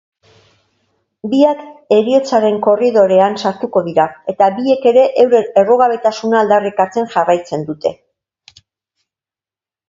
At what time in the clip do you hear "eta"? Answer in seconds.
4.33-4.47